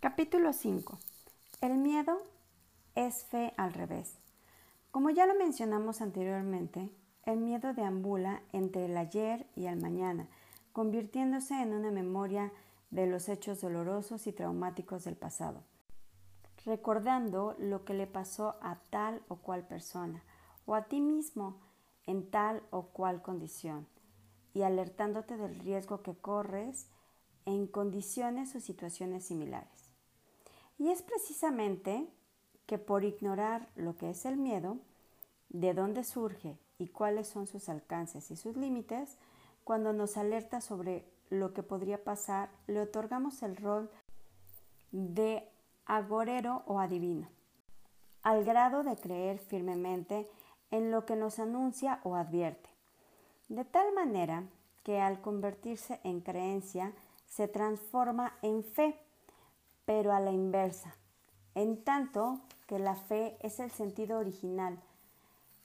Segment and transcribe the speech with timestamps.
[0.00, 0.98] Capítulo 5.
[1.60, 2.22] El miedo
[2.94, 4.16] es fe al revés.
[4.90, 6.88] Como ya lo mencionamos anteriormente,
[7.24, 10.26] el miedo deambula entre el ayer y el mañana,
[10.72, 12.50] convirtiéndose en una memoria
[12.90, 15.64] de los hechos dolorosos y traumáticos del pasado,
[16.64, 20.24] recordando lo que le pasó a tal o cual persona
[20.64, 21.60] o a ti mismo
[22.06, 23.86] en tal o cual condición
[24.54, 26.88] y alertándote del riesgo que corres
[27.44, 29.89] en condiciones o situaciones similares.
[30.80, 32.08] Y es precisamente
[32.64, 34.78] que por ignorar lo que es el miedo,
[35.50, 39.18] de dónde surge y cuáles son sus alcances y sus límites,
[39.62, 43.90] cuando nos alerta sobre lo que podría pasar, le otorgamos el rol
[44.90, 45.46] de
[45.84, 47.28] agorero o adivino,
[48.22, 50.30] al grado de creer firmemente
[50.70, 52.70] en lo que nos anuncia o advierte,
[53.50, 54.44] de tal manera
[54.82, 56.94] que al convertirse en creencia
[57.26, 58.98] se transforma en fe,
[59.90, 60.94] pero a la inversa,
[61.56, 64.80] en tanto que la fe es el sentido original.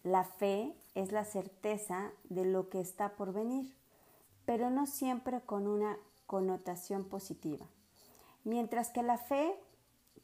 [0.02, 3.72] La fe es la certeza de lo que está por venir,
[4.44, 7.68] pero no siempre con una connotación positiva.
[8.44, 9.54] Mientras que la fe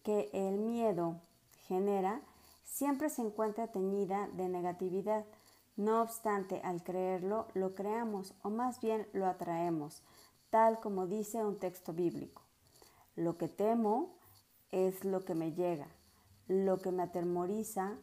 [0.02, 1.22] que el miedo
[1.67, 2.22] genera
[2.64, 5.26] siempre se encuentra teñida de negatividad.
[5.78, 10.02] No obstante, al creerlo, lo creamos o más bien lo atraemos,
[10.50, 12.42] tal como dice un texto bíblico.
[13.16, 14.16] Lo que temo
[14.72, 15.88] es lo que me llega,
[16.48, 17.98] lo que me atemoriza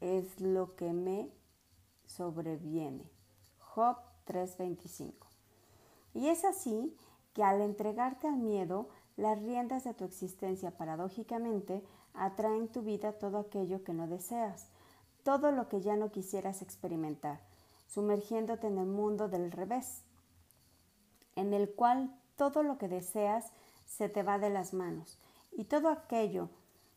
[0.00, 1.30] es lo que me
[2.06, 3.10] sobreviene.
[3.58, 5.26] Job 3:25.
[6.14, 6.96] Y es así
[7.32, 11.82] que al entregarte al miedo, las riendas de tu existencia paradójicamente
[12.14, 14.66] atraen tu vida todo aquello que no deseas,
[15.22, 17.40] todo lo que ya no quisieras experimentar,
[17.86, 20.02] sumergiéndote en el mundo del revés,
[21.36, 23.52] en el cual todo lo que deseas
[23.90, 25.18] se te va de las manos
[25.52, 26.48] y todo aquello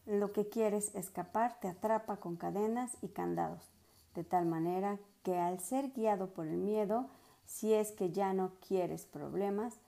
[0.05, 3.71] lo que quieres escapar te atrapa con cadenas y candados,
[4.15, 7.07] de tal manera que al ser guiado por el miedo,
[7.45, 9.79] si es que ya no quieres problemas,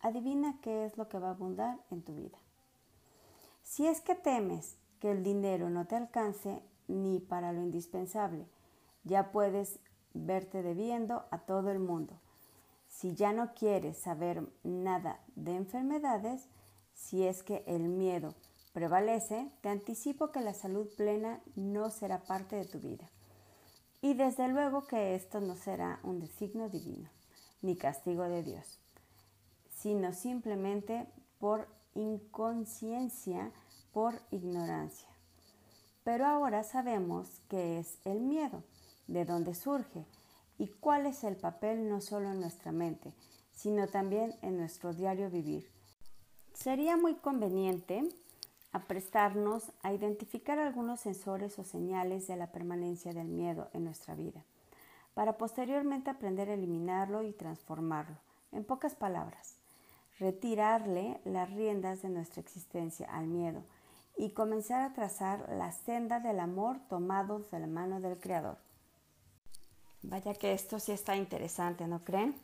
[0.00, 2.38] adivina qué es lo que va a abundar en tu vida.
[3.62, 8.46] Si es que temes que el dinero no te alcance ni para lo indispensable,
[9.02, 9.80] ya puedes
[10.12, 12.14] verte debiendo a todo el mundo.
[12.94, 16.48] Si ya no quieres saber nada de enfermedades,
[16.94, 18.36] si es que el miedo
[18.72, 23.10] prevalece, te anticipo que la salud plena no será parte de tu vida.
[24.00, 27.10] Y desde luego que esto no será un designo divino,
[27.62, 28.78] ni castigo de Dios,
[29.76, 31.08] sino simplemente
[31.40, 31.66] por
[31.96, 33.50] inconsciencia,
[33.92, 35.08] por ignorancia.
[36.04, 38.62] Pero ahora sabemos qué es el miedo,
[39.08, 40.06] de dónde surge
[40.58, 43.12] y cuál es el papel no solo en nuestra mente,
[43.52, 45.70] sino también en nuestro diario vivir.
[46.52, 48.08] Sería muy conveniente
[48.72, 54.44] aprestarnos a identificar algunos sensores o señales de la permanencia del miedo en nuestra vida,
[55.14, 58.16] para posteriormente aprender a eliminarlo y transformarlo.
[58.50, 59.56] En pocas palabras,
[60.18, 63.62] retirarle las riendas de nuestra existencia al miedo
[64.16, 68.58] y comenzar a trazar la senda del amor tomados de la mano del Creador.
[70.06, 72.34] Vaya que esto sí está interesante, ¿no creen?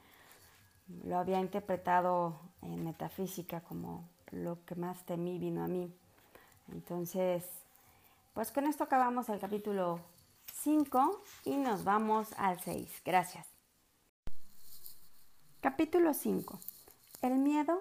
[1.04, 5.92] Lo había interpretado en metafísica como lo que más temí vino a mí.
[6.72, 7.44] Entonces,
[8.32, 10.00] pues con esto acabamos el capítulo
[10.54, 13.02] 5 y nos vamos al 6.
[13.04, 13.46] Gracias.
[15.60, 16.58] Capítulo 5.
[17.20, 17.78] El miedo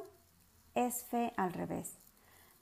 [0.75, 1.97] es fe al revés.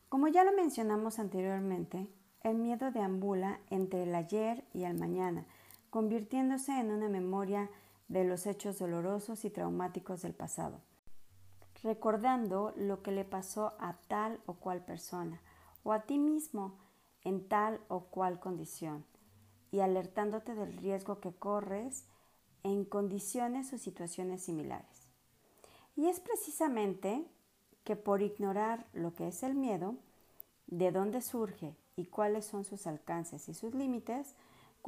[0.07, 2.07] Como ya lo mencionamos anteriormente,
[2.43, 5.45] el miedo deambula entre el ayer y el mañana,
[5.89, 7.69] convirtiéndose en una memoria
[8.07, 10.81] de los hechos dolorosos y traumáticos del pasado,
[11.83, 15.41] recordando lo que le pasó a tal o cual persona
[15.83, 16.77] o a ti mismo
[17.23, 19.05] en tal o cual condición
[19.71, 22.05] y alertándote del riesgo que corres
[22.63, 25.07] en condiciones o situaciones similares.
[25.95, 27.25] Y es precisamente
[27.83, 29.95] que por ignorar lo que es el miedo,
[30.67, 34.35] de dónde surge y cuáles son sus alcances y sus límites,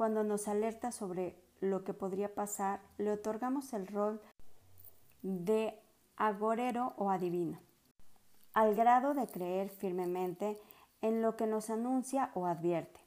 [0.00, 4.18] cuando nos alerta sobre lo que podría pasar, le otorgamos el rol
[5.20, 5.78] de
[6.16, 7.58] agorero o adivino,
[8.54, 10.58] al grado de creer firmemente
[11.02, 12.98] en lo que nos anuncia o advierte,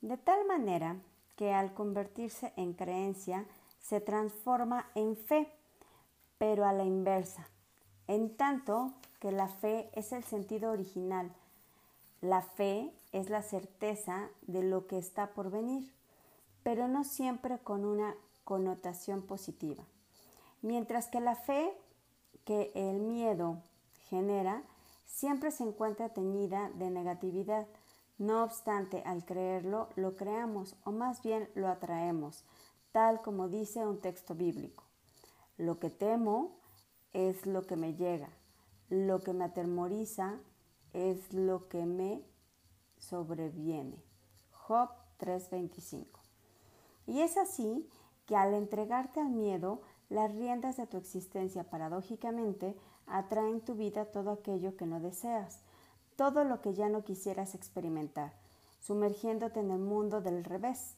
[0.00, 0.94] de tal manera
[1.34, 3.44] que al convertirse en creencia
[3.80, 5.52] se transforma en fe,
[6.38, 7.48] pero a la inversa,
[8.06, 11.34] en tanto que la fe es el sentido original.
[12.20, 15.92] La fe es la certeza de lo que está por venir,
[16.62, 18.14] pero no siempre con una
[18.44, 19.84] connotación positiva.
[20.60, 21.72] Mientras que la fe
[22.44, 23.62] que el miedo
[24.08, 24.62] genera
[25.06, 27.66] siempre se encuentra teñida de negatividad.
[28.18, 32.44] No obstante, al creerlo, lo creamos o más bien lo atraemos,
[32.92, 34.84] tal como dice un texto bíblico.
[35.56, 36.58] Lo que temo
[37.12, 38.30] es lo que me llega,
[38.88, 40.38] lo que me atemoriza
[40.92, 42.22] es lo que me
[42.98, 44.02] sobreviene.
[44.50, 46.21] Job 3:25.
[47.06, 47.88] Y es así
[48.26, 52.76] que al entregarte al miedo, las riendas de tu existencia paradójicamente
[53.06, 55.60] atraen tu vida todo aquello que no deseas,
[56.16, 58.32] todo lo que ya no quisieras experimentar,
[58.80, 60.96] sumergiéndote en el mundo del revés,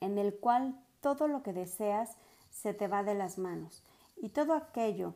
[0.00, 2.16] en el cual todo lo que deseas
[2.50, 3.82] se te va de las manos
[4.16, 5.14] y todo aquello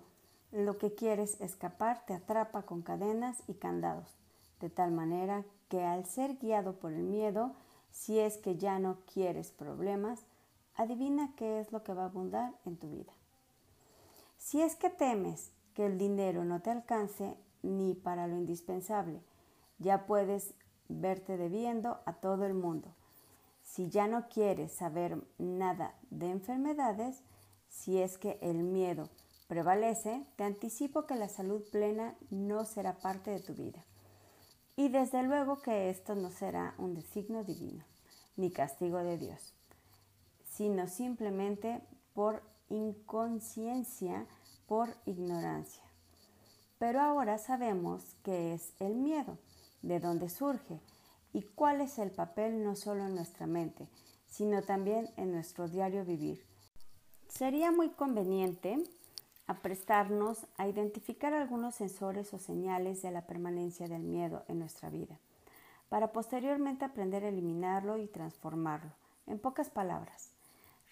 [0.53, 4.17] lo que quieres escapar te atrapa con cadenas y candados,
[4.61, 7.55] de tal manera que al ser guiado por el miedo,
[7.99, 10.21] si es que ya no quieres problemas,
[10.77, 13.13] adivina qué es lo que va a abundar en tu vida.
[14.37, 19.21] Si es que temes que el dinero no te alcance ni para lo indispensable,
[19.81, 20.55] ya puedes
[20.89, 22.95] verte debiendo a todo el mundo.
[23.65, 27.25] Si ya no quieres saber nada de enfermedades,
[27.69, 29.11] si es que el miedo
[29.49, 33.85] prevalece, te anticipo que la salud plena no será parte de tu vida.
[34.79, 37.83] Y desde luego que esto no será un designo divino,
[38.37, 39.53] ni castigo de Dios,
[40.45, 41.81] sino simplemente
[42.15, 44.25] por inconsciencia,
[44.69, 45.83] por ignorancia.
[46.79, 49.37] Pero ahora sabemos qué es el miedo,
[49.83, 50.79] de dónde surge
[51.33, 53.89] y cuál es el papel no solo en nuestra mente,
[54.29, 56.47] sino también en nuestro diario vivir.
[57.27, 58.81] Sería muy conveniente
[59.49, 65.19] aprestarnos a identificar algunos sensores o señales de la permanencia del miedo en nuestra vida,
[65.89, 68.93] para posteriormente aprender a eliminarlo y transformarlo.
[69.27, 70.31] En pocas palabras,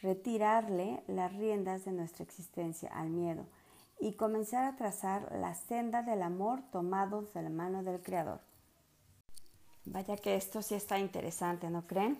[0.02, 3.46] retirarle las riendas de nuestra existencia al miedo
[4.00, 8.40] y comenzar a trazar la senda del amor tomados de la mano del Creador.
[9.84, 12.18] Vaya que esto sí está interesante, ¿no creen?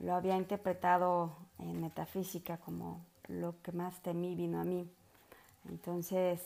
[0.00, 4.90] Lo había interpretado en metafísica como lo que más temí vino a mí.
[5.68, 6.40] Entonces,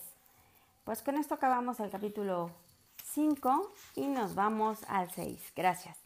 [0.85, 2.51] pues con esto acabamos el capítulo
[3.05, 5.53] 5 y nos vamos al 6.
[5.55, 6.00] Gracias.